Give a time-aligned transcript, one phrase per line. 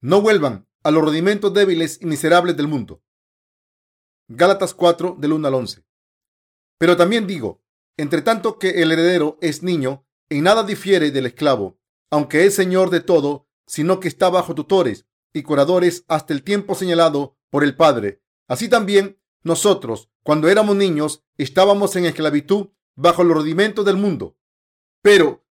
[0.00, 3.02] no vuelvan a los rudimentos débiles y miserables del mundo.
[4.28, 5.84] Gálatas 4 del 1 al 11.
[6.78, 7.62] Pero también digo,
[7.96, 11.78] entre tanto que el heredero es niño, en nada difiere del esclavo,
[12.10, 16.74] aunque es señor de todo, sino que está bajo tutores y curadores hasta el tiempo
[16.74, 18.22] señalado por el Padre.
[18.48, 24.36] Así también nosotros, cuando éramos niños, estábamos en esclavitud bajo los rudimentos del mundo.
[25.02, 25.44] Pero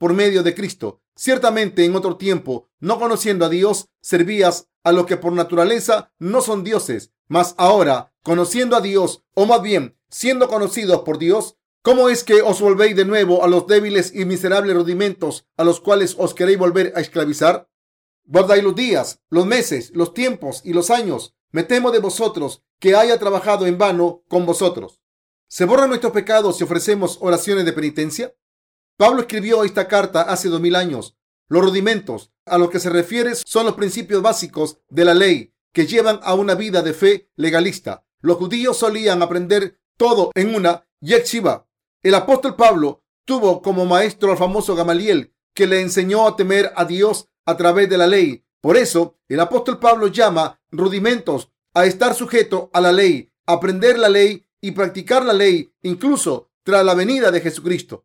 [0.00, 1.02] por medio de Cristo.
[1.14, 6.40] Ciertamente en otro tiempo, no conociendo a Dios, servías a los que por naturaleza no
[6.40, 12.08] son dioses, mas ahora, conociendo a Dios, o más bien, siendo conocidos por Dios, ¿cómo
[12.08, 16.16] es que os volvéis de nuevo a los débiles y miserables rudimentos a los cuales
[16.18, 17.68] os queréis volver a esclavizar?
[18.24, 21.36] Guardáis los días, los meses, los tiempos y los años.
[21.50, 25.02] Me temo de vosotros que haya trabajado en vano con vosotros.
[25.46, 28.34] ¿Se borran nuestros pecados si ofrecemos oraciones de penitencia?
[29.00, 31.16] Pablo escribió esta carta hace dos mil años.
[31.48, 35.86] Los rudimentos a los que se refiere son los principios básicos de la ley que
[35.86, 38.04] llevan a una vida de fe legalista.
[38.20, 41.66] Los judíos solían aprender todo en una yeshiva.
[42.02, 46.84] El apóstol Pablo tuvo como maestro al famoso Gamaliel, que le enseñó a temer a
[46.84, 48.44] Dios a través de la ley.
[48.60, 54.10] Por eso, el apóstol Pablo llama rudimentos a estar sujeto a la ley, aprender la
[54.10, 58.04] ley y practicar la ley, incluso tras la venida de Jesucristo.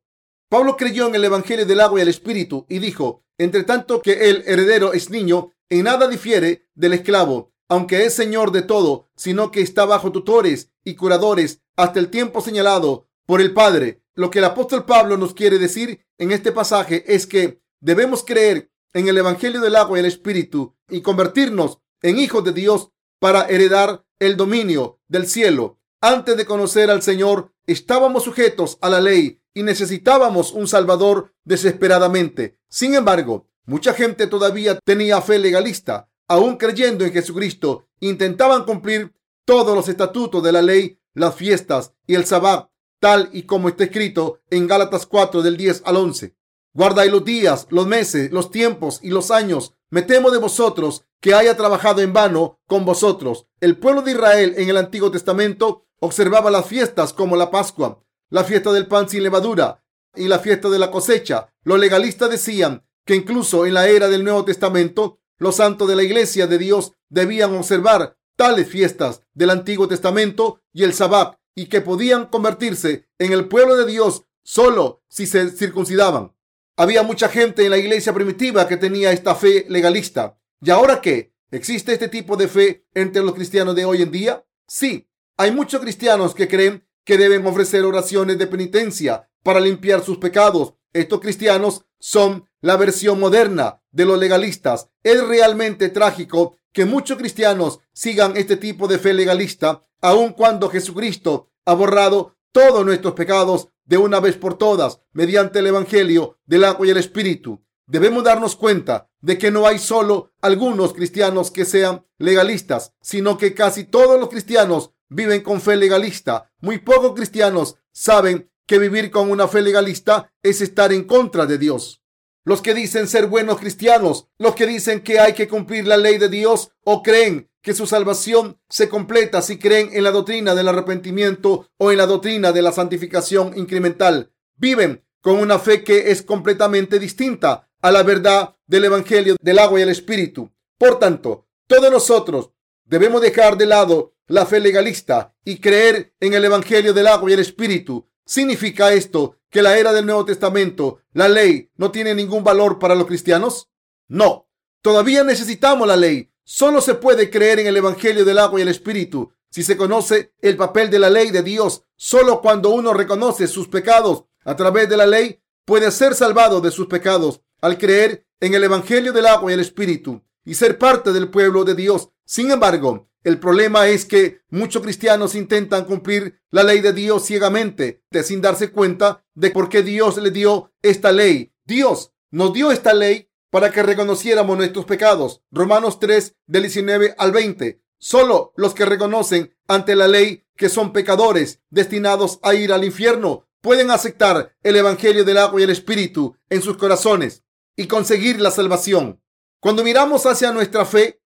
[0.49, 4.29] Pablo creyó en el Evangelio del agua y el Espíritu y dijo, entre tanto que
[4.29, 9.51] el heredero es niño, en nada difiere del esclavo, aunque es señor de todo, sino
[9.51, 14.03] que está bajo tutores y curadores hasta el tiempo señalado por el Padre.
[14.13, 18.71] Lo que el apóstol Pablo nos quiere decir en este pasaje es que debemos creer
[18.93, 23.47] en el Evangelio del agua y el Espíritu y convertirnos en hijos de Dios para
[23.47, 25.79] heredar el dominio del cielo.
[26.01, 32.59] Antes de conocer al Señor, estábamos sujetos a la ley y necesitábamos un Salvador desesperadamente.
[32.69, 36.09] Sin embargo, mucha gente todavía tenía fe legalista.
[36.27, 42.15] Aún creyendo en Jesucristo, intentaban cumplir todos los estatutos de la ley, las fiestas y
[42.15, 46.35] el sabbat, tal y como está escrito en Gálatas 4 del 10 al 11.
[46.73, 49.73] Guardáis los días, los meses, los tiempos y los años.
[49.89, 53.47] Me temo de vosotros que haya trabajado en vano con vosotros.
[53.61, 58.43] El pueblo de Israel en el Antiguo Testamento observaba las fiestas como la Pascua, la
[58.43, 59.83] fiesta del pan sin levadura
[60.15, 61.53] y la fiesta de la cosecha.
[61.63, 66.03] Los legalistas decían que incluso en la era del Nuevo Testamento, los santos de la
[66.03, 71.81] iglesia de Dios debían observar tales fiestas del Antiguo Testamento y el Sabbat y que
[71.81, 76.35] podían convertirse en el pueblo de Dios solo si se circuncidaban.
[76.77, 80.37] Había mucha gente en la iglesia primitiva que tenía esta fe legalista.
[80.61, 81.33] ¿Y ahora qué?
[81.51, 84.45] ¿Existe este tipo de fe entre los cristianos de hoy en día?
[84.67, 85.07] Sí,
[85.37, 90.73] hay muchos cristianos que creen que deben ofrecer oraciones de penitencia para limpiar sus pecados.
[90.91, 94.89] Estos cristianos son la versión moderna de los legalistas.
[95.03, 101.51] Es realmente trágico que muchos cristianos sigan este tipo de fe legalista, aun cuando Jesucristo
[101.65, 106.87] ha borrado todos nuestros pecados de una vez por todas mediante el Evangelio del agua
[106.87, 107.63] y el Espíritu.
[107.87, 113.53] Debemos darnos cuenta de que no hay solo algunos cristianos que sean legalistas, sino que
[113.53, 116.51] casi todos los cristianos viven con fe legalista.
[116.59, 121.57] Muy pocos cristianos saben que vivir con una fe legalista es estar en contra de
[121.57, 122.01] Dios.
[122.43, 126.17] Los que dicen ser buenos cristianos, los que dicen que hay que cumplir la ley
[126.17, 130.67] de Dios o creen que su salvación se completa si creen en la doctrina del
[130.67, 136.21] arrepentimiento o en la doctrina de la santificación incremental, viven con una fe que es
[136.21, 140.51] completamente distinta a la verdad del Evangelio del agua y el Espíritu.
[140.77, 142.51] Por tanto, todos nosotros
[142.83, 147.33] debemos dejar de lado la fe legalista y creer en el Evangelio del agua y
[147.33, 148.07] el Espíritu.
[148.25, 152.95] ¿Significa esto que la era del Nuevo Testamento, la ley, no tiene ningún valor para
[152.95, 153.69] los cristianos?
[154.07, 154.49] No,
[154.81, 156.31] todavía necesitamos la ley.
[156.43, 160.33] Solo se puede creer en el Evangelio del agua y el Espíritu si se conoce
[160.41, 161.83] el papel de la ley de Dios.
[161.95, 166.71] Solo cuando uno reconoce sus pecados a través de la ley puede ser salvado de
[166.71, 171.11] sus pecados al creer en el Evangelio del agua y el Espíritu y ser parte
[171.11, 172.09] del pueblo de Dios.
[172.23, 178.03] Sin embargo, el problema es que muchos cristianos intentan cumplir la ley de Dios ciegamente,
[178.23, 181.51] sin darse cuenta de por qué Dios le dio esta ley.
[181.65, 185.41] Dios nos dio esta ley para que reconociéramos nuestros pecados.
[185.51, 187.81] Romanos 3, del 19 al 20.
[187.97, 193.47] Solo los que reconocen ante la ley que son pecadores destinados a ir al infierno
[193.61, 197.43] pueden aceptar el Evangelio del agua y el Espíritu en sus corazones
[197.75, 199.19] y conseguir la salvación.
[199.65, 201.23] Cuando miramos hacia nuestra fe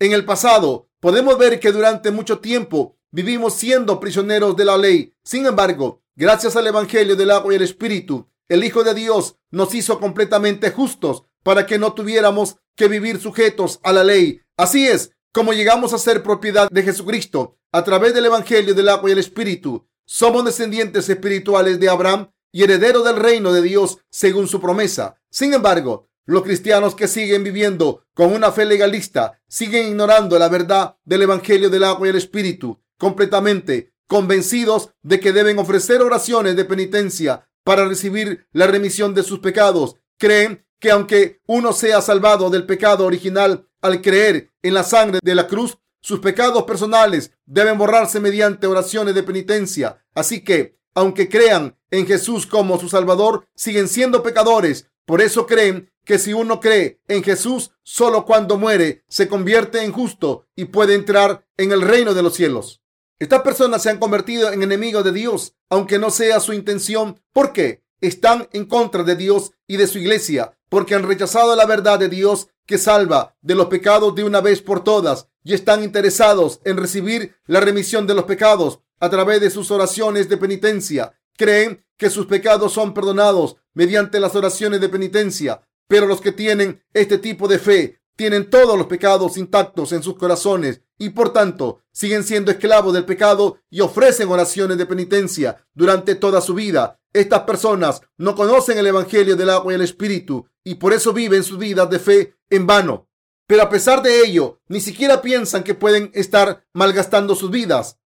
[0.00, 5.14] en el pasado, podemos ver que durante mucho tiempo vivimos siendo prisioneros de la ley.
[5.22, 9.72] Sin embargo, gracias al Evangelio del agua y el Espíritu, el Hijo de Dios nos
[9.72, 14.40] hizo completamente justos para que no tuviéramos que vivir sujetos a la ley.
[14.56, 19.10] Así es como llegamos a ser propiedad de Jesucristo a través del Evangelio del agua
[19.10, 19.86] y el Espíritu.
[20.04, 25.20] Somos descendientes espirituales de Abraham y herederos del reino de Dios según su promesa.
[25.30, 30.96] Sin embargo, los cristianos que siguen viviendo con una fe legalista siguen ignorando la verdad
[31.04, 36.64] del Evangelio del agua y el Espíritu completamente, convencidos de que deben ofrecer oraciones de
[36.64, 39.96] penitencia para recibir la remisión de sus pecados.
[40.18, 45.34] Creen que aunque uno sea salvado del pecado original al creer en la sangre de
[45.34, 50.04] la cruz, sus pecados personales deben borrarse mediante oraciones de penitencia.
[50.14, 54.88] Así que, aunque crean en Jesús como su Salvador, siguen siendo pecadores.
[55.06, 59.92] Por eso creen que si uno cree en Jesús, solo cuando muere se convierte en
[59.92, 62.82] justo y puede entrar en el reino de los cielos.
[63.18, 67.20] Estas personas se han convertido en enemigos de Dios, aunque no sea su intención.
[67.32, 67.82] ¿Por qué?
[68.00, 72.08] Están en contra de Dios y de su iglesia, porque han rechazado la verdad de
[72.08, 76.76] Dios que salva de los pecados de una vez por todas y están interesados en
[76.76, 81.14] recibir la remisión de los pecados a través de sus oraciones de penitencia.
[81.36, 86.82] Creen que sus pecados son perdonados mediante las oraciones de penitencia, pero los que tienen
[86.94, 91.82] este tipo de fe tienen todos los pecados intactos en sus corazones y por tanto
[91.92, 96.98] siguen siendo esclavos del pecado y ofrecen oraciones de penitencia durante toda su vida.
[97.12, 101.44] Estas personas no conocen el Evangelio del agua y el Espíritu y por eso viven
[101.44, 103.10] sus vidas de fe en vano.
[103.46, 107.98] Pero a pesar de ello, ni siquiera piensan que pueden estar malgastando sus vidas.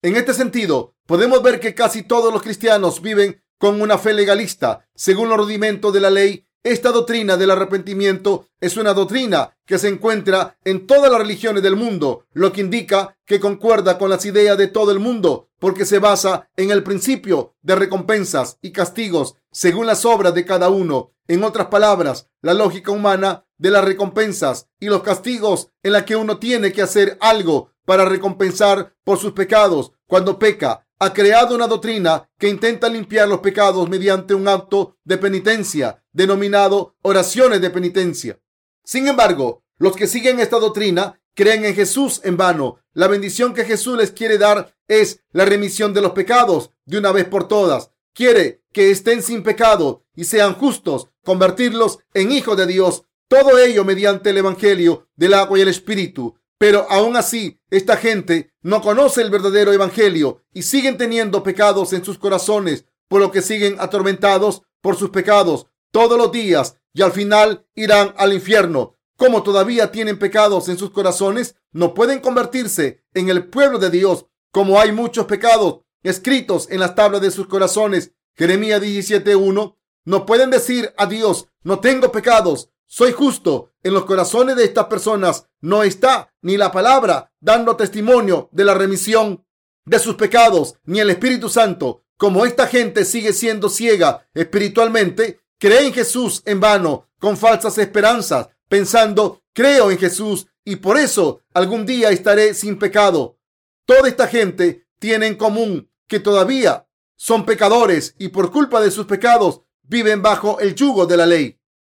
[0.00, 4.86] En este sentido, podemos ver que casi todos los cristianos viven con una fe legalista,
[4.94, 9.88] según los rudimentos de la ley esta doctrina del arrepentimiento es una doctrina que se
[9.88, 14.58] encuentra en todas las religiones del mundo, lo que indica que concuerda con las ideas
[14.58, 19.86] de todo el mundo, porque se basa en el principio de recompensas y castigos según
[19.86, 21.12] las obras de cada uno.
[21.28, 26.16] En otras palabras, la lógica humana de las recompensas y los castigos en la que
[26.16, 31.66] uno tiene que hacer algo para recompensar por sus pecados cuando peca ha creado una
[31.66, 38.40] doctrina que intenta limpiar los pecados mediante un acto de penitencia denominado oraciones de penitencia.
[38.84, 42.80] Sin embargo, los que siguen esta doctrina creen en Jesús en vano.
[42.92, 47.12] La bendición que Jesús les quiere dar es la remisión de los pecados de una
[47.12, 47.92] vez por todas.
[48.12, 53.04] Quiere que estén sin pecado y sean justos, convertirlos en hijos de Dios.
[53.28, 56.36] Todo ello mediante el Evangelio del agua y el Espíritu.
[56.58, 62.04] Pero aún así, esta gente no conoce el verdadero evangelio y siguen teniendo pecados en
[62.04, 67.12] sus corazones, por lo que siguen atormentados por sus pecados todos los días y al
[67.12, 68.96] final irán al infierno.
[69.16, 74.26] Como todavía tienen pecados en sus corazones, no pueden convertirse en el pueblo de Dios,
[74.52, 78.12] como hay muchos pecados escritos en las tablas de sus corazones.
[78.36, 79.76] Jeremías 17.1.
[80.04, 83.72] No pueden decir a Dios, no tengo pecados, soy justo.
[83.84, 88.74] En los corazones de estas personas no está ni la palabra dando testimonio de la
[88.74, 89.44] remisión
[89.84, 92.02] de sus pecados, ni el Espíritu Santo.
[92.16, 98.48] Como esta gente sigue siendo ciega espiritualmente, cree en Jesús en vano, con falsas esperanzas,
[98.68, 103.38] pensando, creo en Jesús y por eso algún día estaré sin pecado.
[103.86, 109.06] Toda esta gente tiene en común que todavía son pecadores y por culpa de sus
[109.06, 111.57] pecados viven bajo el yugo de la ley.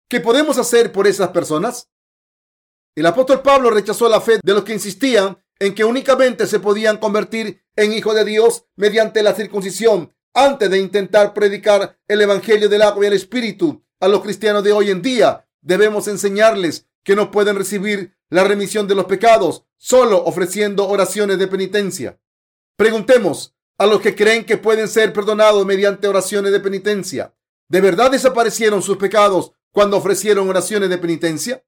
[0.09, 1.87] ¿Qué podemos hacer por esas personas?
[2.95, 6.97] El apóstol Pablo rechazó la fe de los que insistían en que únicamente se podían
[6.97, 12.81] convertir en hijos de Dios mediante la circuncisión antes de intentar predicar el Evangelio del
[12.81, 15.47] agua y el Espíritu a los cristianos de hoy en día.
[15.61, 21.47] Debemos enseñarles que no pueden recibir la remisión de los pecados solo ofreciendo oraciones de
[21.47, 22.19] penitencia.
[22.77, 27.35] Preguntemos a los que creen que pueden ser perdonados mediante oraciones de penitencia.
[27.67, 31.63] ¿De verdad desaparecieron sus pecados cuando ofrecieron oraciones de penitencia?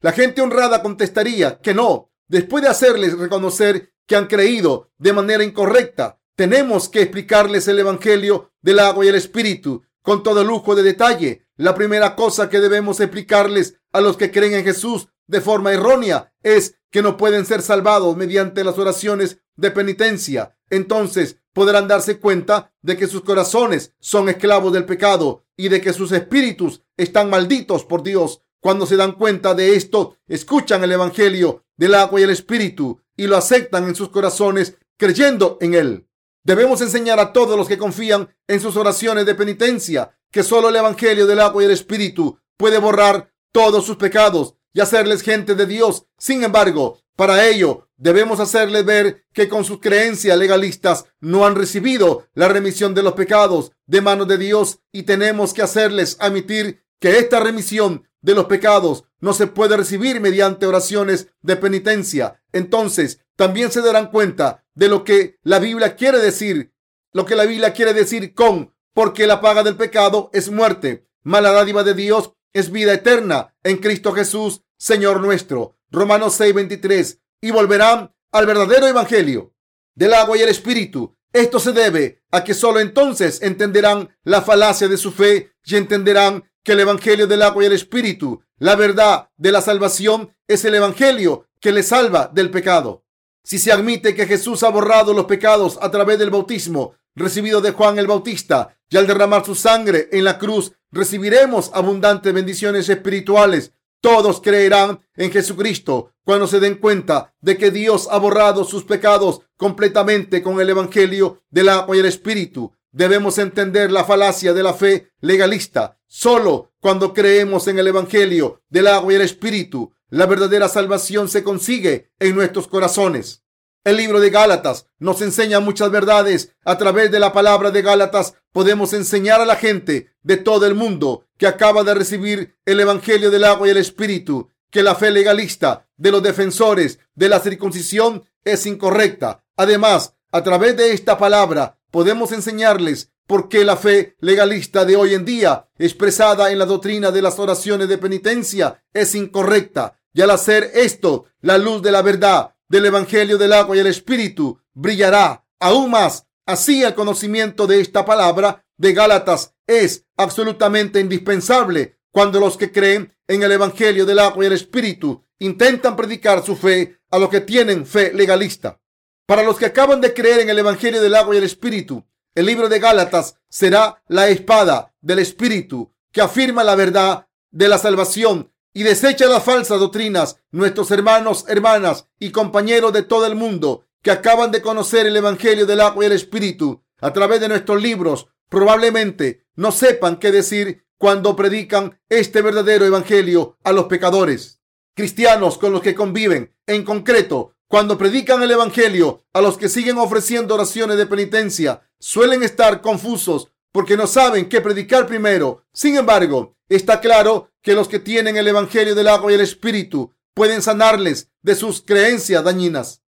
[0.00, 2.10] La gente honrada contestaría que no.
[2.28, 8.52] Después de hacerles reconocer que han creído de manera incorrecta, tenemos que explicarles el Evangelio
[8.60, 11.46] del agua y el Espíritu con todo lujo de detalle.
[11.56, 16.34] La primera cosa que debemos explicarles a los que creen en Jesús de forma errónea
[16.42, 20.56] es que no pueden ser salvados mediante las oraciones de penitencia.
[20.70, 25.92] Entonces podrán darse cuenta de que sus corazones son esclavos del pecado y de que
[25.92, 28.42] sus espíritus están malditos por Dios.
[28.60, 33.26] Cuando se dan cuenta de esto, escuchan el Evangelio del agua y el Espíritu y
[33.26, 36.08] lo aceptan en sus corazones creyendo en Él.
[36.42, 40.76] Debemos enseñar a todos los que confían en sus oraciones de penitencia que solo el
[40.76, 45.64] Evangelio del agua y el Espíritu puede borrar todos sus pecados y hacerles gente de
[45.64, 46.04] Dios.
[46.18, 52.26] Sin embargo, para ello debemos hacerles ver que con sus creencias legalistas no han recibido
[52.34, 57.18] la remisión de los pecados de manos de Dios y tenemos que hacerles admitir que
[57.18, 62.42] esta remisión de los pecados no se puede recibir mediante oraciones de penitencia.
[62.52, 66.72] Entonces, también se darán cuenta de lo que la Biblia quiere decir,
[67.12, 71.52] lo que la Biblia quiere decir con porque la paga del pecado es muerte, mala
[71.52, 75.76] dádiva de Dios es vida eterna en Cristo Jesús, Señor nuestro.
[75.90, 77.20] Romanos 6:23.
[77.40, 79.54] Y volverán al verdadero evangelio
[79.94, 81.16] del agua y el espíritu.
[81.32, 86.44] Esto se debe a que solo entonces entenderán la falacia de su fe y entenderán
[86.62, 90.74] que el evangelio del agua y el espíritu, la verdad de la salvación, es el
[90.74, 93.04] evangelio que les salva del pecado.
[93.42, 97.72] Si se admite que Jesús ha borrado los pecados a través del bautismo recibido de
[97.72, 103.72] Juan el Bautista y al derramar su sangre en la cruz, recibiremos abundantes bendiciones espirituales.
[104.04, 109.40] Todos creerán en Jesucristo cuando se den cuenta de que Dios ha borrado sus pecados
[109.56, 112.70] completamente con el Evangelio del agua y el Espíritu.
[112.92, 115.98] Debemos entender la falacia de la fe legalista.
[116.06, 121.42] Solo cuando creemos en el Evangelio del agua y el Espíritu, la verdadera salvación se
[121.42, 123.43] consigue en nuestros corazones.
[123.84, 126.52] El libro de Gálatas nos enseña muchas verdades.
[126.64, 130.74] A través de la palabra de Gálatas podemos enseñar a la gente de todo el
[130.74, 135.10] mundo que acaba de recibir el Evangelio del agua y el Espíritu que la fe
[135.10, 139.44] legalista de los defensores de la circuncisión es incorrecta.
[139.54, 145.12] Además, a través de esta palabra podemos enseñarles por qué la fe legalista de hoy
[145.12, 150.00] en día, expresada en la doctrina de las oraciones de penitencia, es incorrecta.
[150.14, 153.86] Y al hacer esto, la luz de la verdad del Evangelio del agua y el
[153.86, 156.26] Espíritu brillará aún más.
[156.46, 163.16] Así el conocimiento de esta palabra de Gálatas es absolutamente indispensable cuando los que creen
[163.26, 167.40] en el Evangelio del agua y el Espíritu intentan predicar su fe a los que
[167.40, 168.80] tienen fe legalista.
[169.26, 172.04] Para los que acaban de creer en el Evangelio del agua y el Espíritu,
[172.34, 177.78] el libro de Gálatas será la espada del Espíritu que afirma la verdad de la
[177.78, 183.86] salvación y desecha las falsas doctrinas, nuestros hermanos, hermanas y compañeros de todo el mundo
[184.02, 187.80] que acaban de conocer el Evangelio del agua y el Espíritu a través de nuestros
[187.80, 194.60] libros, probablemente no sepan qué decir cuando predican este verdadero Evangelio a los pecadores.
[194.94, 199.98] Cristianos con los que conviven, en concreto, cuando predican el Evangelio a los que siguen
[199.98, 205.64] ofreciendo oraciones de penitencia, suelen estar confusos porque no saben qué predicar primero.
[205.72, 210.14] Sin embargo, está claro que los que tienen el Evangelio del agua y el Espíritu
[210.32, 213.02] pueden sanarles de sus creencias dañinas.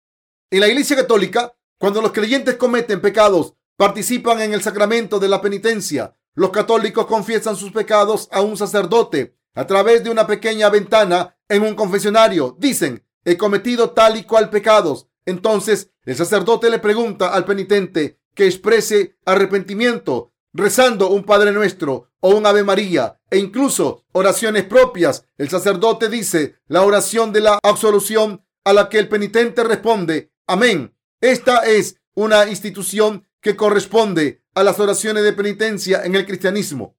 [0.53, 5.41] En la Iglesia Católica, cuando los creyentes cometen pecados, participan en el sacramento de la
[5.41, 6.17] penitencia.
[6.37, 11.65] Los católicos confiesan sus pecados a un sacerdote a través de una pequeña ventana en
[11.65, 12.57] un confesionario.
[12.61, 15.09] Dicen, he cometido tal y cual pecados.
[15.27, 22.31] Entonces el sacerdote le pregunta al penitente que exprese arrepentimiento rezando un Padre Nuestro o
[22.31, 25.27] un Ave María e incluso oraciones propias.
[25.37, 30.95] El sacerdote dice la oración de la absolución a la que el penitente responde, amén.
[31.21, 36.97] Esta es una institución que corresponde a las oraciones de penitencia en el cristianismo.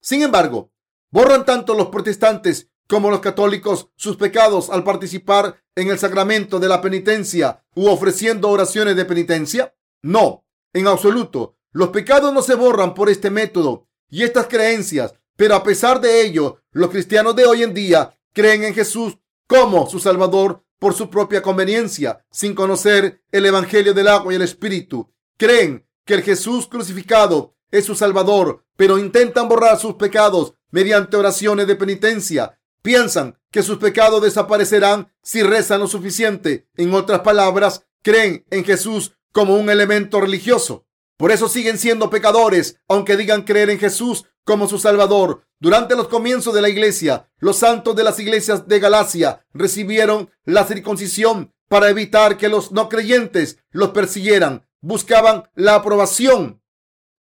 [0.00, 0.72] Sin embargo,
[1.10, 6.68] borran tanto los protestantes como los católicos sus pecados al participar en el sacramento de
[6.68, 9.74] la penitencia u ofreciendo oraciones de penitencia?
[10.02, 11.55] No, en absoluto.
[11.76, 16.22] Los pecados no se borran por este método y estas creencias, pero a pesar de
[16.22, 21.10] ello, los cristianos de hoy en día creen en Jesús como su Salvador por su
[21.10, 25.12] propia conveniencia, sin conocer el Evangelio del agua y el Espíritu.
[25.36, 31.66] Creen que el Jesús crucificado es su Salvador, pero intentan borrar sus pecados mediante oraciones
[31.66, 32.58] de penitencia.
[32.80, 36.70] Piensan que sus pecados desaparecerán si rezan lo suficiente.
[36.74, 40.85] En otras palabras, creen en Jesús como un elemento religioso.
[41.16, 45.42] Por eso siguen siendo pecadores, aunque digan creer en Jesús como su Salvador.
[45.58, 50.64] Durante los comienzos de la iglesia, los santos de las iglesias de Galacia recibieron la
[50.64, 54.66] circuncisión para evitar que los no creyentes los persiguieran.
[54.82, 56.60] Buscaban la aprobación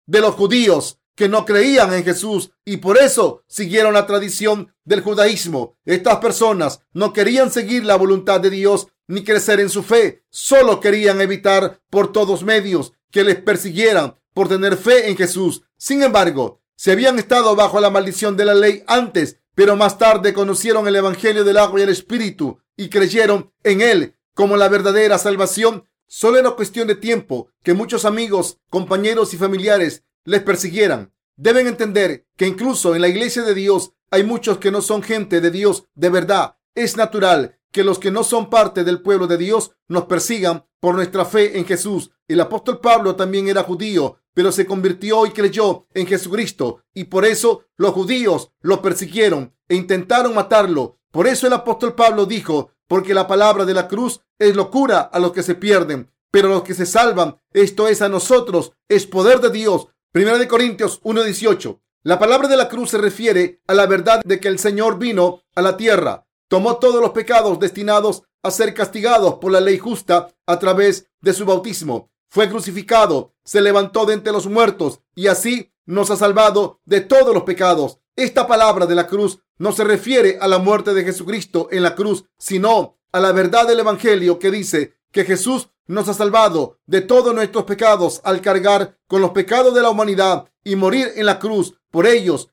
[0.06, 5.00] de los judíos que no creían en Jesús y por eso siguieron la tradición del
[5.00, 5.76] judaísmo.
[5.84, 10.78] Estas personas no querían seguir la voluntad de Dios ni crecer en su fe, solo
[10.78, 15.62] querían evitar por todos medios que les persiguieran por tener fe en Jesús.
[15.76, 20.32] Sin embargo, se habían estado bajo la maldición de la ley antes, pero más tarde
[20.32, 25.18] conocieron el Evangelio del agua y el Espíritu y creyeron en él como la verdadera
[25.18, 31.12] salvación, solo era cuestión de tiempo que muchos amigos, compañeros y familiares les persiguieran.
[31.36, 35.42] Deben entender que incluso en la iglesia de Dios hay muchos que no son gente
[35.42, 36.56] de Dios de verdad.
[36.74, 40.94] Es natural que los que no son parte del pueblo de Dios nos persigan por
[40.94, 42.10] nuestra fe en Jesús.
[42.26, 47.24] El apóstol Pablo también era judío, pero se convirtió y creyó en Jesucristo y por
[47.24, 50.98] eso los judíos lo persiguieron e intentaron matarlo.
[51.10, 55.18] Por eso el apóstol Pablo dijo, porque la palabra de la cruz es locura a
[55.18, 59.06] los que se pierden, pero a los que se salvan, esto es a nosotros, es
[59.06, 59.88] poder de Dios.
[60.12, 61.80] Primera de Corintios 1:18.
[62.02, 65.42] La palabra de la cruz se refiere a la verdad de que el Señor vino
[65.54, 70.28] a la tierra tomó todos los pecados destinados a ser castigados por la ley justa
[70.46, 72.10] a través de su bautismo.
[72.28, 77.32] Fue crucificado, se levantó de entre los muertos y así nos ha salvado de todos
[77.32, 77.98] los pecados.
[78.16, 81.94] Esta palabra de la cruz no se refiere a la muerte de Jesucristo en la
[81.94, 87.00] cruz, sino a la verdad del Evangelio que dice que Jesús nos ha salvado de
[87.00, 91.38] todos nuestros pecados al cargar con los pecados de la humanidad y morir en la
[91.38, 92.48] cruz por ellos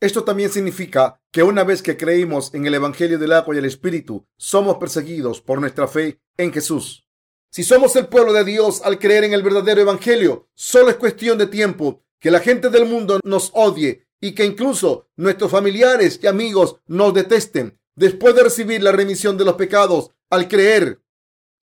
[0.00, 3.66] esto también significa que una vez que creímos en el Evangelio del agua y el
[3.66, 7.06] Espíritu, somos perseguidos por nuestra fe en Jesús.
[7.50, 11.36] Si somos el pueblo de Dios al creer en el verdadero Evangelio, solo es cuestión
[11.36, 16.26] de tiempo que la gente del mundo nos odie y que incluso nuestros familiares y
[16.26, 21.02] amigos nos detesten después de recibir la remisión de los pecados al creer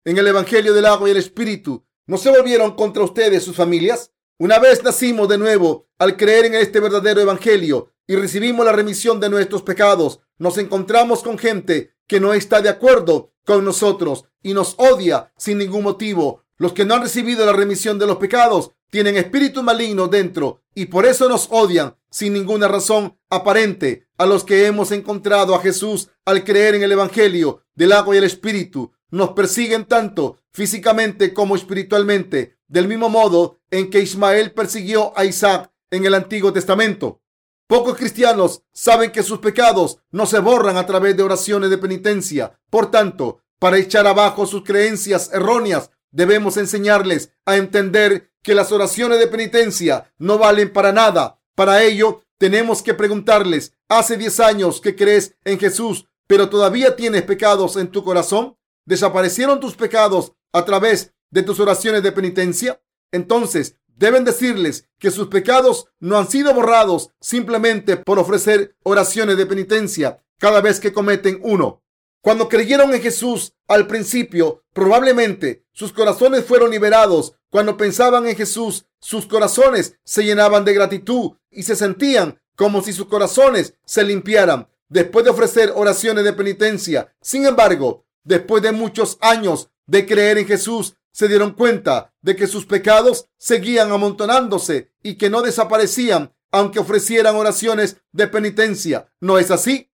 [0.04, 1.86] en el Evangelio del agua y el Espíritu.
[2.06, 4.12] ¿No se volvieron contra ustedes sus familias?
[4.40, 9.20] Una vez nacimos de nuevo al creer en este verdadero Evangelio y recibimos la remisión
[9.20, 14.54] de nuestros pecados, nos encontramos con gente que no está de acuerdo con nosotros y
[14.54, 16.42] nos odia sin ningún motivo.
[16.56, 20.86] Los que no han recibido la remisión de los pecados tienen espíritu maligno dentro y
[20.86, 24.06] por eso nos odian sin ninguna razón aparente.
[24.16, 28.18] A los que hemos encontrado a Jesús al creer en el Evangelio del agua y
[28.18, 35.12] el Espíritu, nos persiguen tanto físicamente como espiritualmente, del mismo modo en que Ismael persiguió
[35.18, 37.20] a Isaac en el Antiguo Testamento.
[37.66, 42.58] Pocos cristianos saben que sus pecados no se borran a través de oraciones de penitencia.
[42.70, 49.18] Por tanto, para echar abajo sus creencias erróneas, debemos enseñarles a entender que las oraciones
[49.18, 51.40] de penitencia no valen para nada.
[51.54, 57.22] Para ello, tenemos que preguntarles, hace 10 años que crees en Jesús, pero todavía tienes
[57.22, 58.56] pecados en tu corazón.
[58.86, 62.80] ¿Desaparecieron tus pecados a través de tus oraciones de penitencia?
[63.12, 69.44] Entonces, Deben decirles que sus pecados no han sido borrados simplemente por ofrecer oraciones de
[69.44, 71.82] penitencia cada vez que cometen uno.
[72.22, 77.34] Cuando creyeron en Jesús al principio, probablemente sus corazones fueron liberados.
[77.50, 82.94] Cuando pensaban en Jesús, sus corazones se llenaban de gratitud y se sentían como si
[82.94, 87.14] sus corazones se limpiaran después de ofrecer oraciones de penitencia.
[87.20, 92.46] Sin embargo, después de muchos años de creer en Jesús, se dieron cuenta de que
[92.46, 99.12] sus pecados seguían amontonándose y que no desaparecían aunque ofrecieran oraciones de penitencia.
[99.20, 99.92] ¿No es así?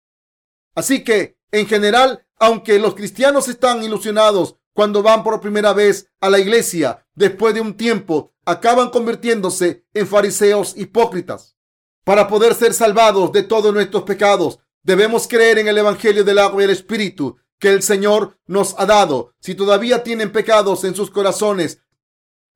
[0.75, 6.31] Así que, en general, aunque los cristianos están ilusionados cuando van por primera vez a
[6.31, 11.57] la iglesia, después de un tiempo acaban convirtiéndose en fariseos hipócritas.
[12.05, 16.63] Para poder ser salvados de todos nuestros pecados, debemos creer en el Evangelio del agua
[16.63, 19.37] y el Espíritu que el Señor nos ha dado.
[19.39, 21.81] Si todavía tienen pecados en sus corazones,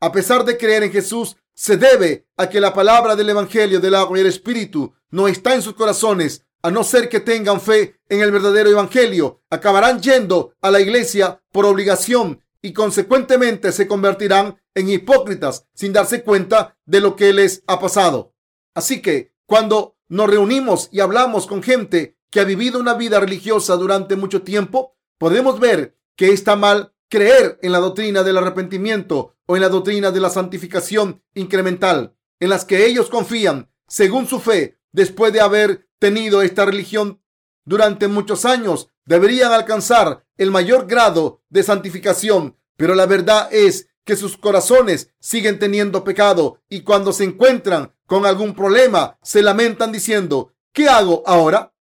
[0.00, 3.94] a pesar de creer en Jesús, se debe a que la palabra del Evangelio del
[3.94, 6.44] agua y el Espíritu no está en sus corazones.
[6.60, 11.40] A no ser que tengan fe en el verdadero Evangelio, acabarán yendo a la iglesia
[11.52, 17.62] por obligación y consecuentemente se convertirán en hipócritas sin darse cuenta de lo que les
[17.68, 18.34] ha pasado.
[18.74, 23.76] Así que cuando nos reunimos y hablamos con gente que ha vivido una vida religiosa
[23.76, 29.56] durante mucho tiempo, podemos ver que está mal creer en la doctrina del arrepentimiento o
[29.56, 34.78] en la doctrina de la santificación incremental, en las que ellos confían según su fe,
[34.92, 37.22] después de haber tenido esta religión
[37.64, 44.16] durante muchos años, deberían alcanzar el mayor grado de santificación, pero la verdad es que
[44.16, 50.52] sus corazones siguen teniendo pecado y cuando se encuentran con algún problema se lamentan diciendo,
[50.72, 51.74] ¿qué hago ahora?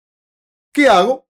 [0.73, 1.24] ¿Qué hago?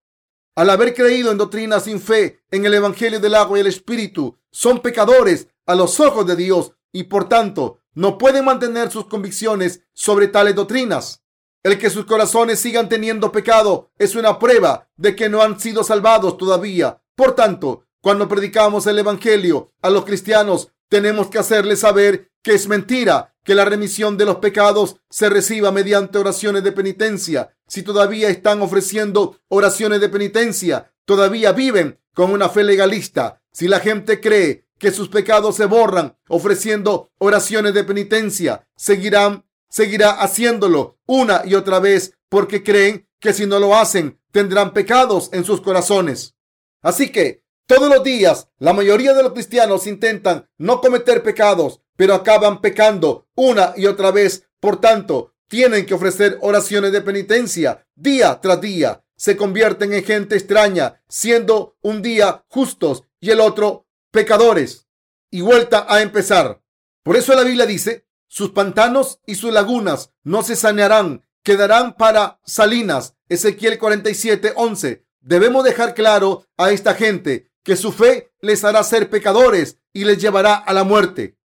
[0.55, 4.39] Al haber creído en doctrinas sin fe en el Evangelio del agua y el Espíritu,
[4.51, 9.83] son pecadores a los ojos de Dios y por tanto no pueden mantener sus convicciones
[9.93, 11.23] sobre tales doctrinas.
[11.63, 15.83] El que sus corazones sigan teniendo pecado es una prueba de que no han sido
[15.83, 17.03] salvados todavía.
[17.17, 22.69] Por tanto, cuando predicamos el Evangelio a los cristianos, tenemos que hacerles saber que es
[22.69, 27.53] mentira que la remisión de los pecados se reciba mediante oraciones de penitencia.
[27.67, 33.43] Si todavía están ofreciendo oraciones de penitencia, todavía viven con una fe legalista.
[33.51, 40.13] Si la gente cree que sus pecados se borran ofreciendo oraciones de penitencia, seguirán, seguirá
[40.13, 45.43] haciéndolo una y otra vez porque creen que si no lo hacen tendrán pecados en
[45.43, 46.37] sus corazones.
[46.83, 52.15] Así que todos los días la mayoría de los cristianos intentan no cometer pecados, pero
[52.15, 54.49] acaban pecando una y otra vez.
[54.61, 59.05] Por tanto, tienen que ofrecer oraciones de penitencia día tras día.
[59.17, 64.87] Se convierten en gente extraña, siendo un día justos y el otro pecadores.
[65.31, 66.61] Y vuelta a empezar.
[67.03, 72.41] Por eso la Biblia dice, sus pantanos y sus lagunas no se sanearán, quedarán para
[72.45, 73.15] salinas.
[73.29, 75.07] Ezequiel 47, 11.
[75.21, 80.19] Debemos dejar claro a esta gente que su fe les hará ser pecadores y les
[80.19, 81.37] llevará a la muerte.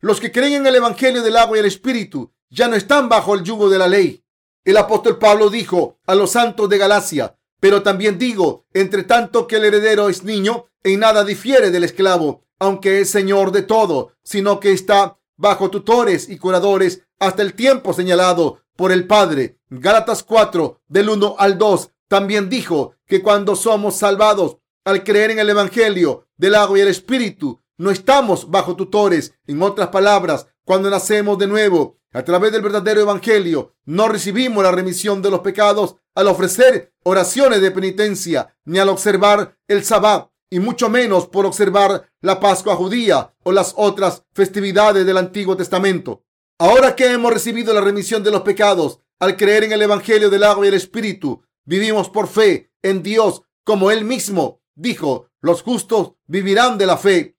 [0.00, 3.34] Los que creen en el Evangelio del agua y el Espíritu ya no están bajo
[3.34, 4.24] el yugo de la ley.
[4.64, 9.56] El apóstol Pablo dijo a los santos de Galacia, pero también digo, entre tanto que
[9.56, 14.60] el heredero es niño, en nada difiere del esclavo, aunque es señor de todo, sino
[14.60, 19.58] que está bajo tutores y curadores hasta el tiempo señalado por el Padre.
[19.68, 25.40] Gálatas 4, del 1 al 2, también dijo que cuando somos salvados al creer en
[25.40, 29.34] el Evangelio del agua y el Espíritu, no estamos bajo tutores.
[29.48, 34.70] En otras palabras, cuando nacemos de nuevo a través del verdadero Evangelio, no recibimos la
[34.70, 40.60] remisión de los pecados al ofrecer oraciones de penitencia, ni al observar el Sabbat, y
[40.60, 46.22] mucho menos por observar la Pascua judía o las otras festividades del Antiguo Testamento.
[46.60, 50.44] Ahora que hemos recibido la remisión de los pecados al creer en el Evangelio del
[50.44, 56.12] agua y el Espíritu, vivimos por fe en Dios como Él mismo dijo, los justos
[56.26, 57.36] vivirán de la fe.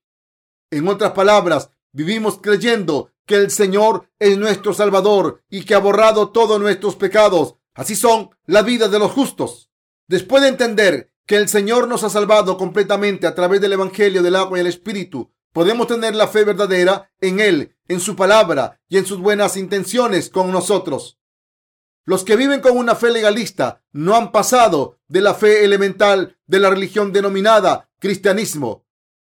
[0.70, 6.30] En otras palabras, vivimos creyendo que el Señor es nuestro Salvador y que ha borrado
[6.30, 7.56] todos nuestros pecados.
[7.74, 9.70] Así son la vida de los justos.
[10.08, 14.36] Después de entender que el Señor nos ha salvado completamente a través del Evangelio del
[14.36, 18.98] agua y el Espíritu, podemos tener la fe verdadera en Él, en su palabra y
[18.98, 21.20] en sus buenas intenciones con nosotros.
[22.08, 26.62] Los que viven con una fe legalista no han pasado de la fe elemental de
[26.62, 28.86] la religión denominada cristianismo.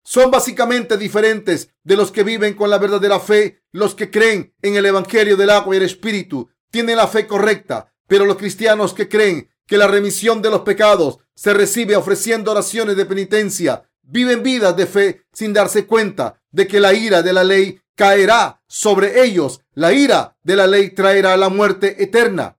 [0.04, 3.62] Son básicamente diferentes de los que viven con la verdadera fe.
[3.72, 7.94] Los que creen en el Evangelio del agua y el Espíritu tienen la fe correcta,
[8.08, 12.98] pero los cristianos que creen que la remisión de los pecados se recibe ofreciendo oraciones
[12.98, 17.46] de penitencia viven vidas de fe sin darse cuenta de que la ira de la
[17.46, 19.62] ley caerá sobre ellos.
[19.76, 22.58] La ira de la ley traerá la muerte eterna.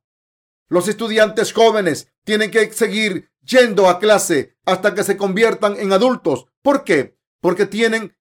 [0.68, 6.46] Los estudiantes jóvenes tienen que seguir yendo a clase hasta que se conviertan en adultos.
[6.62, 7.16] ¿Por qué?
[7.40, 8.16] Porque tienen,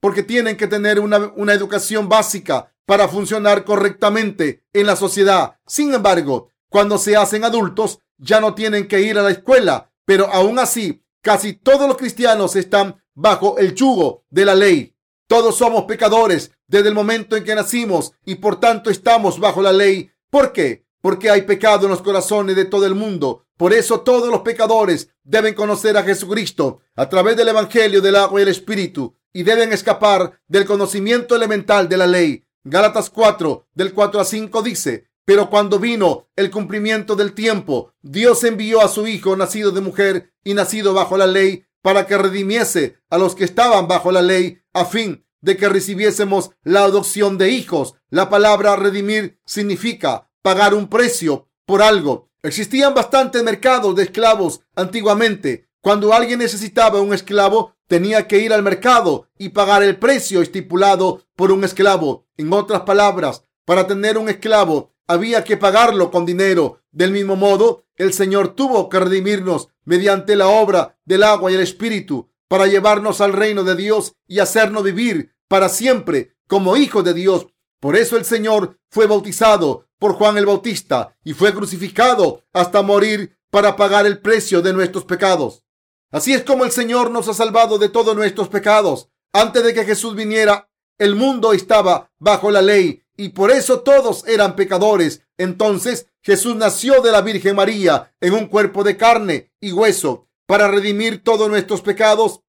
[0.00, 5.56] porque tienen que tener una, una educación básica para funcionar correctamente en la sociedad.
[5.66, 10.26] Sin embargo, cuando se hacen adultos, ya no tienen que ir a la escuela, pero
[10.32, 14.96] aún así, casi todos los cristianos están bajo el yugo de la ley.
[15.28, 19.72] Todos somos pecadores desde el momento en que nacimos y por tanto estamos bajo la
[19.72, 20.10] ley.
[20.30, 20.81] ¿Por qué?
[21.02, 23.44] Porque hay pecado en los corazones de todo el mundo.
[23.58, 28.40] Por eso todos los pecadores deben conocer a Jesucristo a través del Evangelio del agua
[28.40, 32.46] y el Espíritu y deben escapar del conocimiento elemental de la ley.
[32.64, 38.44] Gálatas 4, del 4 a 5 dice, pero cuando vino el cumplimiento del tiempo, Dios
[38.44, 42.98] envió a su Hijo nacido de mujer y nacido bajo la ley para que redimiese
[43.10, 47.50] a los que estaban bajo la ley a fin de que recibiésemos la adopción de
[47.50, 47.94] hijos.
[48.08, 52.28] La palabra redimir significa pagar un precio por algo.
[52.42, 55.68] Existían bastantes mercados de esclavos antiguamente.
[55.80, 61.22] Cuando alguien necesitaba un esclavo, tenía que ir al mercado y pagar el precio estipulado
[61.36, 62.26] por un esclavo.
[62.36, 66.80] En otras palabras, para tener un esclavo había que pagarlo con dinero.
[66.90, 71.60] Del mismo modo, el Señor tuvo que redimirnos mediante la obra del agua y el
[71.60, 77.14] Espíritu para llevarnos al reino de Dios y hacernos vivir para siempre como hijos de
[77.14, 77.46] Dios.
[77.82, 83.36] Por eso el Señor fue bautizado por Juan el Bautista y fue crucificado hasta morir
[83.50, 85.64] para pagar el precio de nuestros pecados.
[86.12, 89.08] Así es como el Señor nos ha salvado de todos nuestros pecados.
[89.32, 94.28] Antes de que Jesús viniera, el mundo estaba bajo la ley y por eso todos
[94.28, 95.22] eran pecadores.
[95.36, 100.68] Entonces Jesús nació de la Virgen María en un cuerpo de carne y hueso para
[100.68, 102.42] redimir todos nuestros pecados.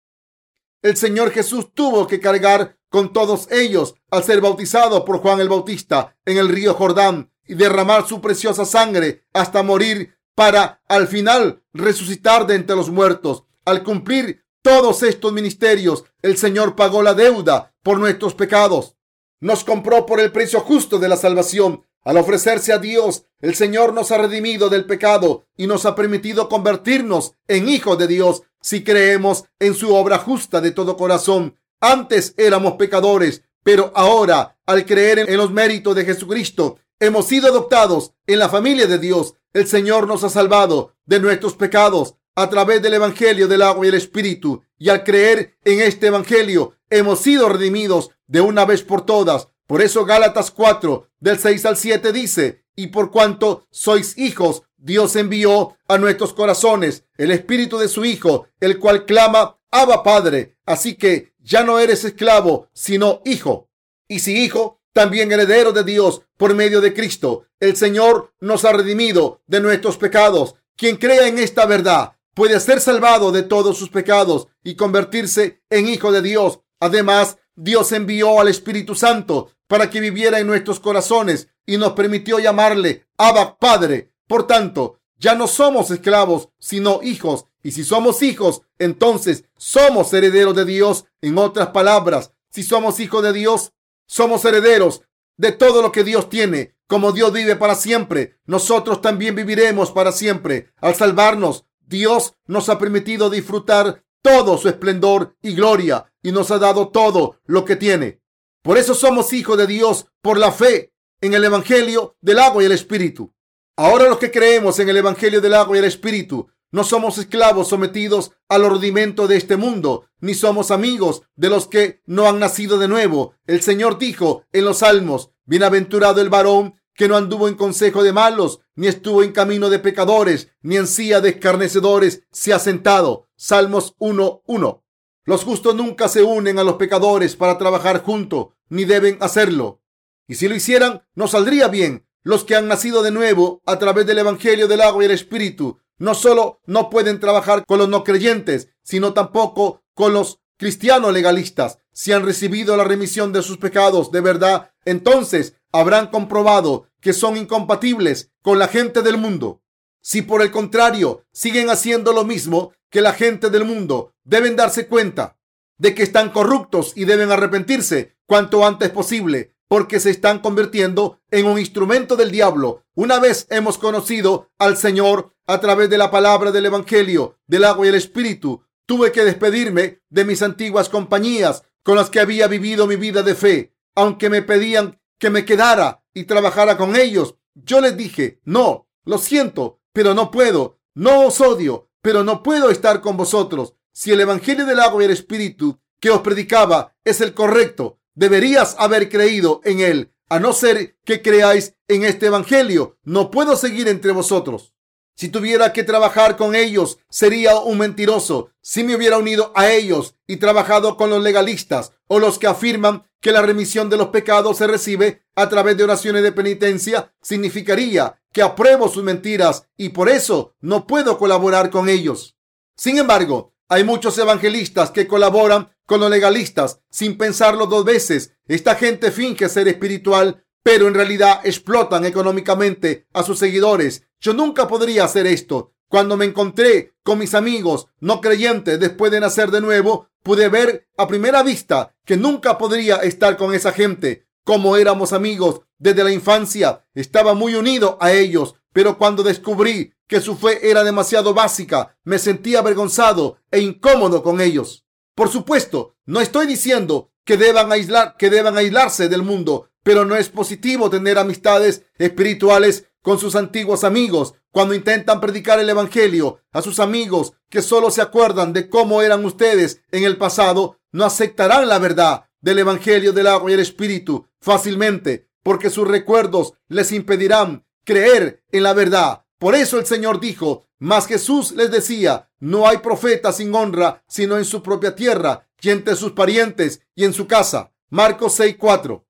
[0.84, 5.50] El Señor Jesús tuvo que cargar con todos ellos al ser bautizado por Juan el
[5.50, 11.64] Bautista en el río Jordán y derramar su preciosa sangre hasta morir para al final
[11.74, 13.46] resucitar de entre los muertos.
[13.66, 18.96] Al cumplir todos estos ministerios, el Señor pagó la deuda por nuestros pecados.
[19.40, 21.84] Nos compró por el precio justo de la salvación.
[22.04, 26.48] Al ofrecerse a Dios, el Señor nos ha redimido del pecado y nos ha permitido
[26.48, 31.58] convertirnos en hijos de Dios si creemos en su obra justa de todo corazón.
[31.86, 38.14] Antes éramos pecadores, pero ahora, al creer en los méritos de Jesucristo, hemos sido adoptados
[38.26, 39.34] en la familia de Dios.
[39.52, 43.90] El Señor nos ha salvado de nuestros pecados a través del Evangelio del agua y
[43.90, 44.64] el Espíritu.
[44.78, 49.50] Y al creer en este Evangelio, hemos sido redimidos de una vez por todas.
[49.68, 55.18] Por eso Gálatas 4, del 6 al 7 dice, y por cuanto sois hijos, Dios
[55.18, 60.56] envió a nuestros corazones el Espíritu de su Hijo, el cual clama, Abba Padre.
[60.66, 63.70] Así que ya no eres esclavo, sino hijo.
[64.08, 67.46] Y si hijo, también heredero de Dios por medio de Cristo.
[67.60, 70.56] El Señor nos ha redimido de nuestros pecados.
[70.76, 75.88] Quien crea en esta verdad puede ser salvado de todos sus pecados y convertirse en
[75.88, 76.60] hijo de Dios.
[76.80, 82.40] Además, Dios envió al Espíritu Santo para que viviera en nuestros corazones y nos permitió
[82.40, 84.12] llamarle Abba Padre.
[84.28, 87.46] Por tanto, ya no somos esclavos, sino hijos.
[87.64, 91.06] Y si somos hijos, entonces somos herederos de Dios.
[91.22, 93.72] En otras palabras, si somos hijos de Dios,
[94.06, 95.02] somos herederos
[95.38, 96.76] de todo lo que Dios tiene.
[96.88, 100.72] Como Dios vive para siempre, nosotros también viviremos para siempre.
[100.82, 106.60] Al salvarnos, Dios nos ha permitido disfrutar todo su esplendor y gloria y nos ha
[106.60, 108.22] dado todo lo que tiene.
[108.62, 112.66] Por eso somos hijos de Dios por la fe en el Evangelio del agua y
[112.66, 113.34] el Espíritu.
[113.76, 117.68] Ahora los que creemos en el Evangelio del agua y el Espíritu no somos esclavos
[117.68, 122.80] sometidos al rudimento de este mundo, ni somos amigos de los que no han nacido
[122.80, 123.36] de nuevo.
[123.46, 128.12] El Señor dijo en los Salmos, Bienaventurado el varón que no anduvo en consejo de
[128.12, 133.30] malos, ni estuvo en camino de pecadores, ni en silla de escarnecedores se ha sentado.
[133.36, 134.82] Salmos 1.1.
[135.26, 139.84] Los justos nunca se unen a los pecadores para trabajar juntos, ni deben hacerlo.
[140.28, 142.08] Y si lo hicieran, no saldría bien.
[142.24, 145.78] Los que han nacido de nuevo a través del Evangelio del agua y el Espíritu,
[145.98, 151.80] no solo no pueden trabajar con los no creyentes, sino tampoco con los cristianos legalistas.
[151.92, 157.38] Si han recibido la remisión de sus pecados de verdad, entonces habrán comprobado que son
[157.38, 159.62] incompatibles con la gente del mundo.
[160.02, 164.88] Si por el contrario siguen haciendo lo mismo que la gente del mundo, deben darse
[164.88, 165.38] cuenta
[165.78, 171.48] de que están corruptos y deben arrepentirse cuanto antes posible porque se están convirtiendo en
[171.48, 172.84] un instrumento del diablo.
[172.94, 177.86] Una vez hemos conocido al Señor a través de la palabra del Evangelio, del agua
[177.86, 182.88] y el Espíritu, tuve que despedirme de mis antiguas compañías con las que había vivido
[182.88, 187.36] mi vida de fe, aunque me pedían que me quedara y trabajara con ellos.
[187.54, 190.80] Yo les dije, no, lo siento, pero no puedo.
[190.96, 193.76] No os odio, pero no puedo estar con vosotros.
[193.92, 198.76] Si el Evangelio del agua y el Espíritu que os predicaba es el correcto, deberías
[198.80, 200.14] haber creído en él.
[200.30, 204.74] A no ser que creáis en este Evangelio, no puedo seguir entre vosotros.
[205.16, 208.50] Si tuviera que trabajar con ellos, sería un mentiroso.
[208.62, 213.04] Si me hubiera unido a ellos y trabajado con los legalistas o los que afirman
[213.20, 218.20] que la remisión de los pecados se recibe a través de oraciones de penitencia, significaría
[218.32, 222.36] que apruebo sus mentiras y por eso no puedo colaborar con ellos.
[222.76, 228.34] Sin embargo, hay muchos evangelistas que colaboran con los legalistas sin pensarlo dos veces.
[228.48, 234.08] Esta gente finge ser espiritual, pero en realidad explotan económicamente a sus seguidores.
[234.20, 235.74] Yo nunca podría hacer esto.
[235.90, 240.88] Cuando me encontré con mis amigos no creyentes después de nacer de nuevo, pude ver
[240.98, 244.26] a primera vista que nunca podría estar con esa gente.
[244.46, 250.22] Como éramos amigos desde la infancia, estaba muy unido a ellos, pero cuando descubrí que
[250.22, 254.86] su fe era demasiado básica, me sentí avergonzado e incómodo con ellos.
[255.16, 260.16] Por supuesto, no estoy diciendo que deban aislar, que deban aislarse del mundo, pero no
[260.16, 266.62] es positivo tener amistades espirituales con sus antiguos amigos cuando intentan predicar el Evangelio a
[266.62, 271.68] sus amigos que solo se acuerdan de cómo eran ustedes en el pasado, no aceptarán
[271.68, 277.66] la verdad del Evangelio del agua y el Espíritu fácilmente, porque sus recuerdos les impedirán
[277.84, 279.26] creer en la verdad.
[279.38, 284.38] Por eso el Señor dijo, mas Jesús les decía, no hay profeta sin honra, sino
[284.38, 287.74] en su propia tierra y entre sus parientes y en su casa.
[287.90, 289.04] Marcos 6:4.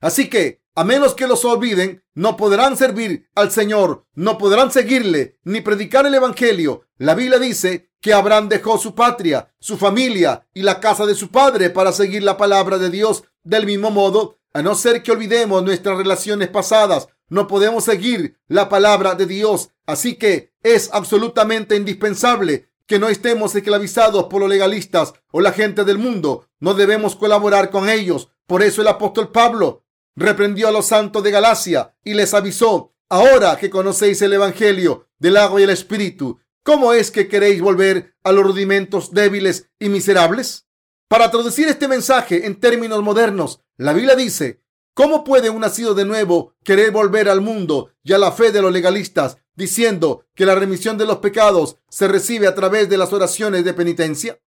[0.00, 5.38] Así que, a menos que los olviden, no podrán servir al Señor, no podrán seguirle
[5.42, 6.84] ni predicar el Evangelio.
[6.98, 11.30] La Biblia dice que Abraham dejó su patria, su familia y la casa de su
[11.30, 13.24] padre para seguir la palabra de Dios.
[13.42, 18.68] Del mismo modo, a no ser que olvidemos nuestras relaciones pasadas, no podemos seguir la
[18.68, 19.70] palabra de Dios.
[19.86, 25.84] Así que es absolutamente indispensable que no estemos esclavizados por los legalistas o la gente
[25.84, 26.48] del mundo.
[26.58, 28.28] No debemos colaborar con ellos.
[28.46, 29.84] Por eso el apóstol Pablo
[30.18, 35.36] reprendió a los santos de Galacia y les avisó, ahora que conocéis el Evangelio del
[35.36, 40.66] agua y el Espíritu, ¿cómo es que queréis volver a los rudimentos débiles y miserables?
[41.08, 44.60] Para traducir este mensaje en términos modernos, la Biblia dice,
[44.92, 48.60] ¿cómo puede un nacido de nuevo querer volver al mundo y a la fe de
[48.60, 53.12] los legalistas diciendo que la remisión de los pecados se recibe a través de las
[53.12, 54.40] oraciones de penitencia?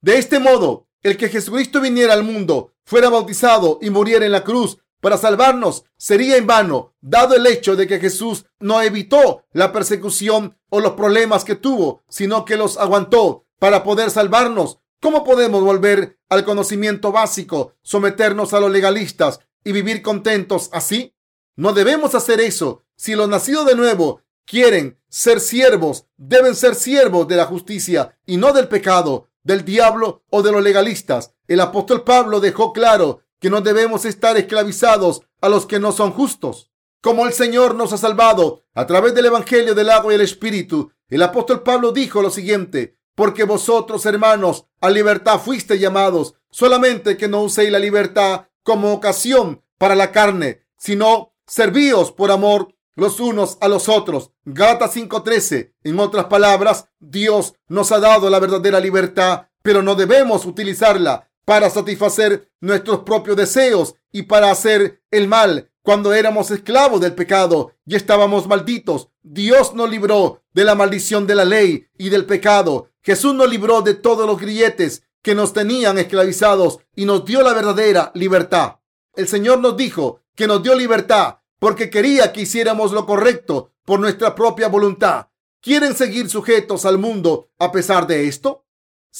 [0.00, 4.42] De este modo, el que Jesucristo viniera al mundo, fuera bautizado y muriera en la
[4.42, 9.72] cruz para salvarnos sería en vano, dado el hecho de que Jesús no evitó la
[9.72, 14.78] persecución o los problemas que tuvo, sino que los aguantó para poder salvarnos.
[15.00, 21.14] ¿Cómo podemos volver al conocimiento básico, someternos a los legalistas y vivir contentos así?
[21.54, 22.84] No debemos hacer eso.
[22.96, 28.36] Si los nacidos de nuevo quieren ser siervos, deben ser siervos de la justicia y
[28.36, 31.34] no del pecado, del diablo o de los legalistas.
[31.46, 36.12] El apóstol Pablo dejó claro que no debemos estar esclavizados a los que no son
[36.12, 36.70] justos.
[37.00, 40.90] Como el Señor nos ha salvado a través del Evangelio del agua y el Espíritu,
[41.08, 47.28] el apóstol Pablo dijo lo siguiente, porque vosotros, hermanos, a libertad fuiste llamados, solamente que
[47.28, 53.58] no uséis la libertad como ocasión para la carne, sino servíos por amor los unos
[53.60, 54.32] a los otros.
[54.44, 55.72] Gata 5:13.
[55.84, 61.70] En otras palabras, Dios nos ha dado la verdadera libertad, pero no debemos utilizarla para
[61.70, 67.96] satisfacer nuestros propios deseos y para hacer el mal cuando éramos esclavos del pecado y
[67.96, 69.08] estábamos malditos.
[69.22, 72.90] Dios nos libró de la maldición de la ley y del pecado.
[73.00, 77.54] Jesús nos libró de todos los grilletes que nos tenían esclavizados y nos dio la
[77.54, 78.80] verdadera libertad.
[79.14, 84.00] El Señor nos dijo que nos dio libertad porque quería que hiciéramos lo correcto por
[84.00, 85.28] nuestra propia voluntad.
[85.62, 88.66] ¿Quieren seguir sujetos al mundo a pesar de esto?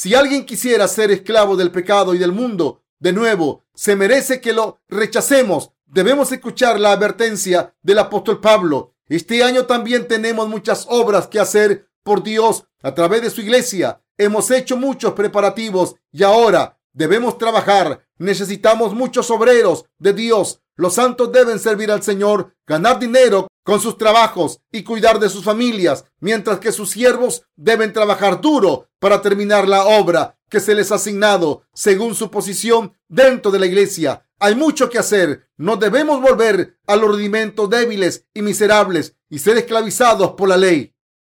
[0.00, 4.52] Si alguien quisiera ser esclavo del pecado y del mundo, de nuevo, se merece que
[4.52, 5.72] lo rechacemos.
[5.87, 8.94] Debemos escuchar la advertencia del apóstol Pablo.
[9.08, 14.00] Este año también tenemos muchas obras que hacer por Dios a través de su iglesia.
[14.16, 18.06] Hemos hecho muchos preparativos y ahora debemos trabajar.
[18.18, 20.62] Necesitamos muchos obreros de Dios.
[20.76, 25.44] Los santos deben servir al Señor, ganar dinero con sus trabajos y cuidar de sus
[25.44, 30.90] familias, mientras que sus siervos deben trabajar duro para terminar la obra que se les
[30.90, 34.24] ha asignado según su posición dentro de la iglesia.
[34.38, 35.50] Hay mucho que hacer.
[35.59, 40.94] No debemos volver a los rudimentos débiles y miserables y ser esclavizados por la ley.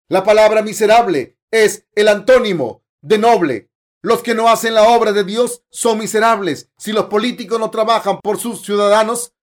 [0.09, 3.69] La palabra miserable es el antónimo de noble.
[4.01, 6.71] Los que no hacen la obra de Dios son miserables.
[6.79, 9.33] Si los políticos no trabajan por sus ciudadanos,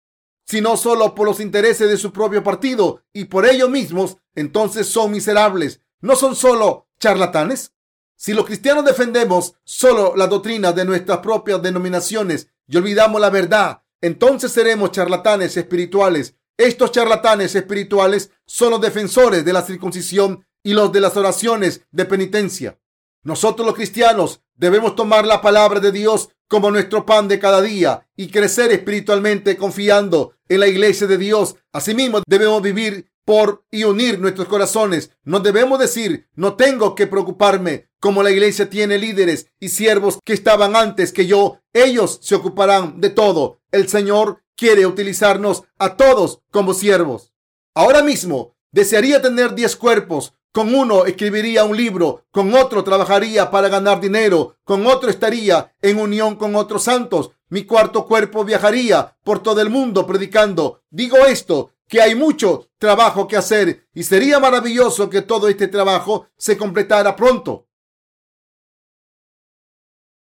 [0.44, 5.10] sino solo por los intereses de su propio partido y por ellos mismos, entonces son
[5.10, 5.80] miserables.
[6.00, 7.72] ¿No son solo charlatanes?
[8.16, 13.82] Si los cristianos defendemos solo la doctrina de nuestras propias denominaciones y olvidamos la verdad,
[14.00, 16.34] entonces seremos charlatanes espirituales.
[16.56, 22.04] Estos charlatanes espirituales son los defensores de la circuncisión y los de las oraciones de
[22.06, 22.78] penitencia.
[23.22, 28.08] Nosotros los cristianos debemos tomar la palabra de Dios como nuestro pan de cada día
[28.16, 31.56] y crecer espiritualmente confiando en la iglesia de Dios.
[31.72, 35.12] Asimismo, debemos vivir por y unir nuestros corazones.
[35.22, 40.32] No debemos decir, no tengo que preocuparme, como la iglesia tiene líderes y siervos que
[40.32, 41.60] estaban antes que yo.
[41.72, 43.60] Ellos se ocuparán de todo.
[43.70, 47.32] El Señor quiere utilizarnos a todos como siervos.
[47.74, 53.68] Ahora mismo, desearía tener diez cuerpos con uno escribiría un libro, con otro trabajaría para
[53.68, 57.30] ganar dinero, con otro estaría en unión con otros santos.
[57.48, 60.82] Mi cuarto cuerpo viajaría por todo el mundo predicando.
[60.90, 66.28] Digo esto, que hay mucho trabajo que hacer y sería maravilloso que todo este trabajo
[66.36, 67.66] se completara pronto.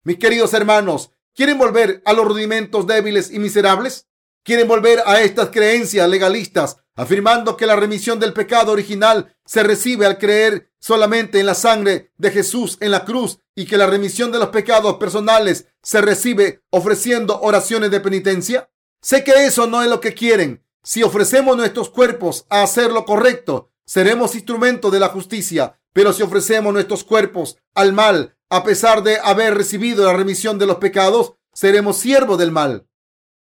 [0.03, 4.08] Mis queridos hermanos, ¿quieren volver a los rudimentos débiles y miserables?
[4.49, 10.07] ¿Quieren volver a estas creencias legalistas afirmando que la remisión del pecado original se recibe
[10.07, 14.31] al creer solamente en la sangre de Jesús en la cruz y que la remisión
[14.31, 18.71] de los pecados personales se recibe ofreciendo oraciones de penitencia?
[19.03, 20.65] Sé que eso no es lo que quieren.
[20.81, 26.23] Si ofrecemos nuestros cuerpos a hacer lo correcto, seremos instrumentos de la justicia, pero si
[26.23, 31.35] ofrecemos nuestros cuerpos al mal, a pesar de haber recibido la remisión de los pecados,
[31.53, 32.88] seremos siervos del mal.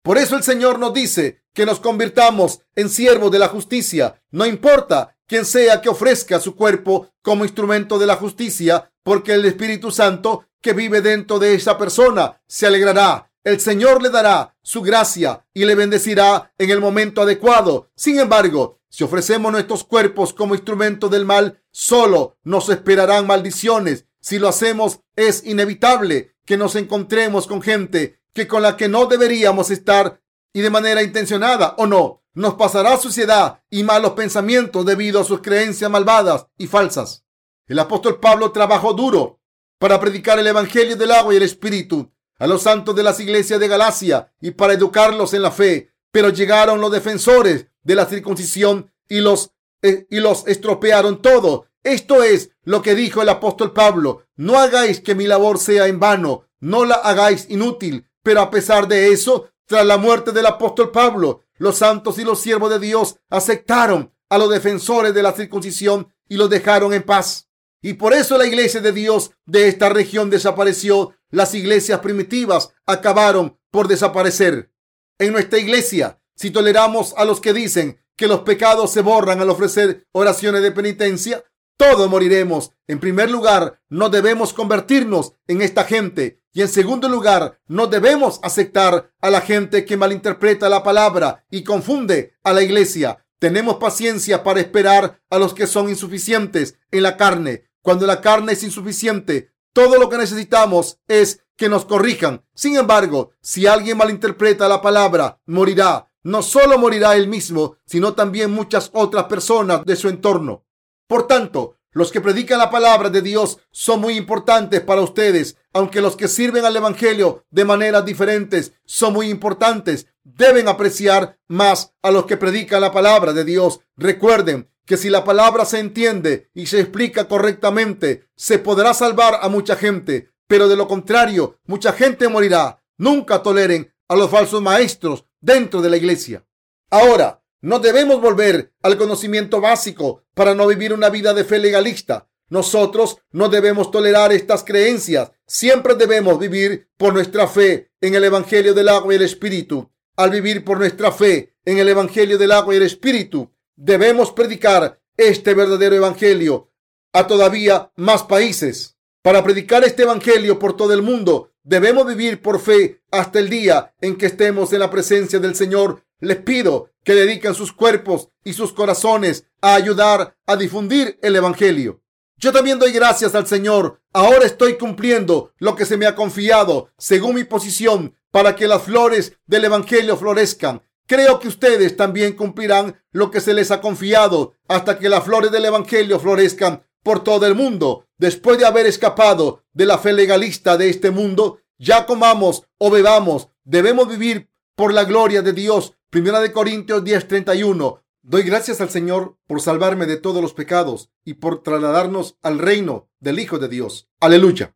[0.07, 4.23] Por eso el Señor nos dice que nos convirtamos en siervos de la justicia.
[4.31, 9.45] No importa quién sea que ofrezca su cuerpo como instrumento de la justicia, porque el
[9.45, 13.33] Espíritu Santo que vive dentro de esa persona se alegrará.
[13.43, 17.91] El Señor le dará su gracia y le bendecirá en el momento adecuado.
[17.97, 24.39] Sin embargo, si ofrecemos nuestros cuerpos como instrumento del mal, solo nos esperarán maldiciones Si
[24.39, 29.71] lo hacemos, es inevitable que nos encontremos con gente que con la que no deberíamos
[29.71, 30.21] estar
[30.53, 35.41] y de manera intencionada o no, nos pasará suciedad y malos pensamientos debido a sus
[35.41, 37.25] creencias malvadas y falsas.
[37.67, 39.41] El apóstol Pablo trabajó duro
[39.79, 43.59] para predicar el Evangelio del agua y el Espíritu a los santos de las iglesias
[43.59, 48.93] de Galacia y para educarlos en la fe, pero llegaron los defensores de la circuncisión
[49.09, 51.69] y los, eh, y los estropearon todo.
[51.83, 54.27] Esto es lo que dijo el apóstol Pablo.
[54.37, 58.07] No hagáis que mi labor sea en vano, no la hagáis inútil.
[58.27, 62.41] Pero a pesar de eso, tras la muerte del apóstol Pablo, los santos y los
[62.41, 67.49] siervos de Dios aceptaron a los defensores de la circuncisión y los dejaron en paz.
[67.81, 71.15] Y por eso la iglesia de Dios de esta región desapareció.
[71.31, 74.73] Las iglesias primitivas acabaron por desaparecer.
[75.21, 79.51] En nuestra iglesia, si toleramos a los que dicen que los pecados se borran al
[79.51, 81.45] ofrecer oraciones de penitencia,
[81.77, 82.73] todos moriremos.
[82.89, 86.41] En primer lugar, no debemos convertirnos en esta gente.
[86.57, 91.63] Y en segundo lugar, no debemos aceptar a la gente que malinterpreta la palabra y
[91.63, 93.27] confunde a la iglesia.
[93.39, 97.69] Tenemos paciencia para esperar a los que son insuficientes en la carne.
[97.83, 102.43] Cuando la carne es insuficiente, todo lo que necesitamos es que nos corrijan.
[102.55, 106.11] Sin embargo, si alguien malinterpreta la palabra, morirá.
[106.23, 110.65] No solo morirá él mismo, sino también muchas otras personas de su entorno.
[111.07, 116.03] Por tanto, los que predican la palabra de Dios son muy importantes para ustedes, aunque
[116.03, 120.07] los que sirven al Evangelio de maneras diferentes son muy importantes.
[120.23, 123.81] Deben apreciar más a los que predican la palabra de Dios.
[123.97, 129.49] Recuerden que si la palabra se entiende y se explica correctamente, se podrá salvar a
[129.49, 132.79] mucha gente, pero de lo contrario, mucha gente morirá.
[132.99, 136.45] Nunca toleren a los falsos maestros dentro de la iglesia.
[136.91, 142.29] Ahora, no debemos volver al conocimiento básico para no vivir una vida de fe legalista.
[142.49, 145.33] Nosotros no debemos tolerar estas creencias.
[145.47, 149.91] Siempre debemos vivir por nuestra fe en el Evangelio del agua y el Espíritu.
[150.17, 155.01] Al vivir por nuestra fe en el Evangelio del agua y el Espíritu, debemos predicar
[155.17, 156.71] este verdadero Evangelio
[157.13, 158.97] a todavía más países.
[159.23, 163.95] Para predicar este Evangelio por todo el mundo, debemos vivir por fe hasta el día
[164.01, 168.53] en que estemos en la presencia del Señor les pido que dediquen sus cuerpos y
[168.53, 172.03] sus corazones a ayudar a difundir el Evangelio.
[172.37, 174.03] Yo también doy gracias al Señor.
[174.13, 178.83] Ahora estoy cumpliendo lo que se me ha confiado según mi posición para que las
[178.83, 180.83] flores del Evangelio florezcan.
[181.07, 185.53] Creo que ustedes también cumplirán lo que se les ha confiado hasta que las flores
[185.53, 188.05] del Evangelio florezcan por todo el mundo.
[188.19, 193.47] Después de haber escapado de la fe legalista de este mundo, ya comamos o bebamos,
[193.63, 198.03] debemos vivir por la gloria de Dios Primera de Corintios 10:31.
[198.23, 203.09] Doy gracias al Señor por salvarme de todos los pecados y por trasladarnos al reino
[203.19, 204.09] del Hijo de Dios.
[204.21, 204.76] Aleluya.